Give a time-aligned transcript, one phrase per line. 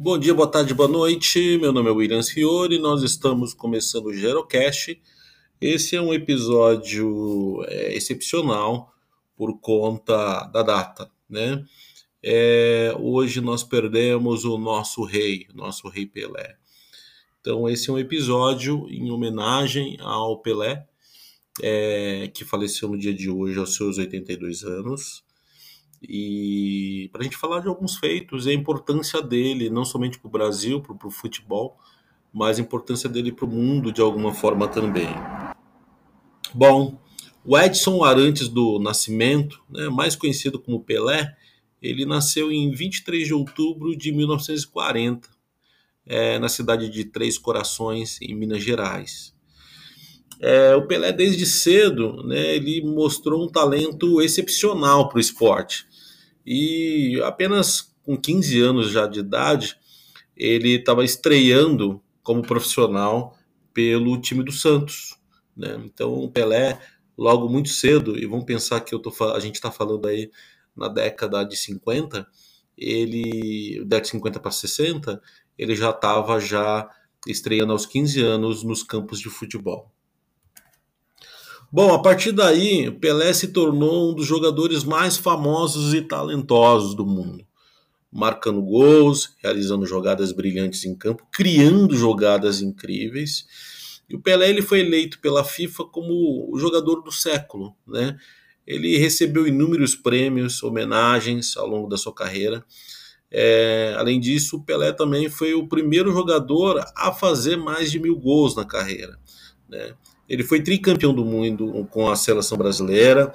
[0.00, 1.58] Bom dia, boa tarde, boa noite.
[1.58, 5.02] Meu nome é Williams Fiore nós estamos começando o Gerocast.
[5.60, 8.94] Esse é um episódio é, excepcional
[9.36, 11.64] por conta da data, né?
[12.22, 16.56] É, hoje nós perdemos o nosso rei, nosso rei Pelé.
[17.40, 20.86] Então esse é um episódio em homenagem ao Pelé,
[21.60, 25.24] é, que faleceu no dia de hoje aos seus 82 anos
[26.02, 30.28] e para a gente falar de alguns feitos e a importância dele, não somente para
[30.28, 31.78] o Brasil, para o futebol,
[32.32, 35.08] mas a importância dele para o mundo de alguma forma também.
[36.54, 37.00] Bom,
[37.44, 41.36] o Edson Arantes do Nascimento, né, mais conhecido como Pelé,
[41.80, 45.28] ele nasceu em 23 de outubro de 1940,
[46.06, 49.34] é, na cidade de Três Corações, em Minas Gerais.
[50.40, 55.86] É, o Pelé, desde cedo, né, ele mostrou um talento excepcional para o esporte.
[56.50, 59.76] E apenas com 15 anos já de idade,
[60.34, 63.36] ele estava estreando como profissional
[63.74, 65.18] pelo time do Santos.
[65.54, 65.78] Né?
[65.84, 66.80] Então, o Pelé,
[67.18, 70.30] logo muito cedo, e vamos pensar que eu tô, a gente está falando aí
[70.74, 72.26] na década de 50,
[72.78, 75.20] ele, década de 50 para 60,
[75.58, 76.88] ele já estava já
[77.26, 79.92] estreando aos 15 anos nos campos de futebol.
[81.70, 87.04] Bom, a partir daí, Pelé se tornou um dos jogadores mais famosos e talentosos do
[87.04, 87.46] mundo,
[88.10, 93.46] marcando gols, realizando jogadas brilhantes em campo, criando jogadas incríveis.
[94.08, 98.16] E o Pelé ele foi eleito pela FIFA como o jogador do século, né?
[98.66, 102.64] Ele recebeu inúmeros prêmios, homenagens ao longo da sua carreira.
[103.30, 108.16] É, além disso, o Pelé também foi o primeiro jogador a fazer mais de mil
[108.16, 109.18] gols na carreira.
[109.68, 109.94] Né?
[110.28, 113.32] Ele foi tricampeão do mundo com a seleção brasileira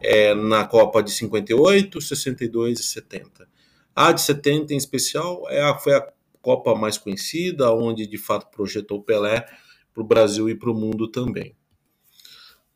[0.00, 3.48] é, na Copa de 58, 62 e 70.
[3.94, 6.06] A de 70 em especial é a, foi a
[6.40, 9.44] Copa mais conhecida, onde de fato projetou Pelé
[9.92, 11.56] para o Brasil e para o mundo também.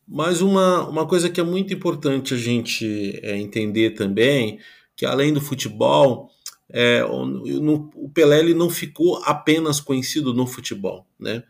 [0.09, 4.59] Mas uma, uma coisa que é muito importante a gente é, entender também,
[4.97, 6.31] que além do futebol,
[6.69, 11.45] é, o, no, o Pelé ele não ficou apenas conhecido no futebol, né?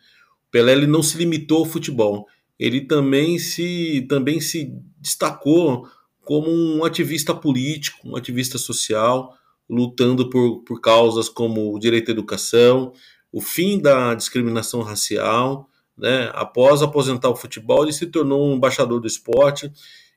[0.50, 2.26] Pelé ele não se limitou ao futebol,
[2.58, 5.88] ele também se, também se destacou
[6.22, 9.34] como um ativista político, um ativista social,
[9.68, 12.92] lutando por, por causas como o direito à educação,
[13.32, 15.68] o fim da discriminação racial.
[15.96, 16.30] Né?
[16.34, 19.72] Após aposentar o futebol, ele se tornou um embaixador do esporte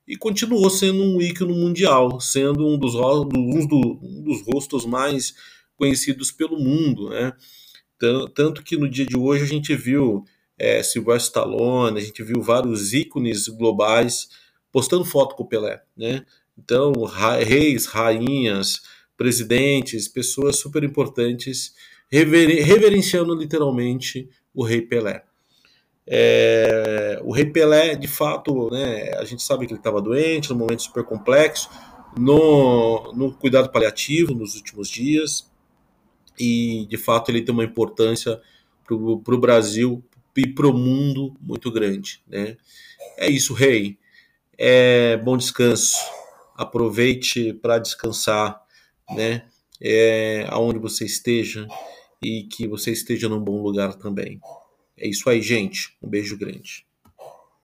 [0.08, 5.34] e continuou sendo um ícone mundial, sendo um dos, um dos, um dos rostos mais
[5.78, 7.10] conhecidos pelo mundo.
[7.10, 7.34] Né?
[8.34, 10.24] Tanto que no dia de hoje a gente viu
[10.58, 14.30] é, Sylvester Stallone, a gente viu vários ícones globais
[14.72, 16.26] postando foto com o Pelé, né?
[16.58, 16.92] Então,
[17.44, 18.82] reis, rainhas,
[19.18, 21.74] presidentes, pessoas super importantes
[22.12, 25.24] rever, reverenciando literalmente o rei Pelé.
[26.06, 30.58] É, o rei Pelé, de fato, né, a gente sabe que ele estava doente, num
[30.58, 31.70] momento super complexo,
[32.18, 35.50] no, no cuidado paliativo nos últimos dias,
[36.40, 38.42] e de fato ele tem uma importância
[38.86, 40.04] para o Brasil
[40.36, 42.22] e para o mundo muito grande.
[42.28, 42.58] Né?
[43.18, 43.98] É isso, rei.
[44.58, 45.96] É, bom descanso.
[46.56, 48.62] Aproveite para descansar,
[49.12, 49.46] né?
[49.82, 51.68] É, aonde você esteja
[52.24, 54.40] e que você esteja num bom lugar também.
[54.98, 55.98] É isso aí, gente.
[56.02, 56.86] Um beijo grande.